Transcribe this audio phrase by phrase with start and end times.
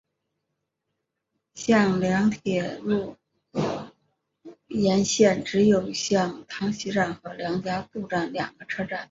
[1.53, 3.17] 向梁铁路
[4.67, 8.99] 沿线只有向塘西站和梁家渡站两个车站。